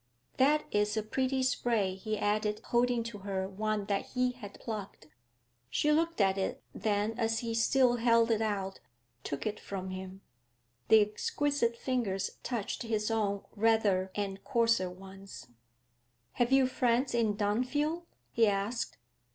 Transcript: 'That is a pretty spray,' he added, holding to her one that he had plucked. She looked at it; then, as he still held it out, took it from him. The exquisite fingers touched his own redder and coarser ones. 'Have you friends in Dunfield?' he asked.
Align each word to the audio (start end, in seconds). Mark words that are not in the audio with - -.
'That 0.37 0.63
is 0.71 0.97
a 0.97 1.03
pretty 1.03 1.43
spray,' 1.43 1.93
he 1.93 2.17
added, 2.17 2.59
holding 2.69 3.03
to 3.03 3.19
her 3.19 3.47
one 3.47 3.85
that 3.85 4.03
he 4.15 4.31
had 4.31 4.55
plucked. 4.59 5.05
She 5.69 5.91
looked 5.91 6.19
at 6.19 6.39
it; 6.39 6.63
then, 6.73 7.11
as 7.19 7.41
he 7.41 7.53
still 7.53 7.97
held 7.97 8.31
it 8.31 8.41
out, 8.41 8.79
took 9.23 9.45
it 9.45 9.59
from 9.59 9.91
him. 9.91 10.21
The 10.87 11.01
exquisite 11.01 11.77
fingers 11.77 12.31
touched 12.41 12.81
his 12.81 13.11
own 13.11 13.43
redder 13.55 14.09
and 14.15 14.43
coarser 14.43 14.89
ones. 14.89 15.49
'Have 16.31 16.51
you 16.51 16.65
friends 16.65 17.13
in 17.13 17.35
Dunfield?' 17.35 18.07
he 18.31 18.47
asked. 18.47 18.97